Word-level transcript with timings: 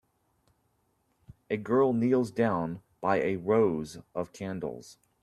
A 1.51 1.57
girl 1.57 1.93
kneels 1.93 2.31
down 2.31 2.81
by 3.01 3.17
a 3.17 3.35
rows 3.35 3.99
of 4.15 4.33
candles. 4.33 4.97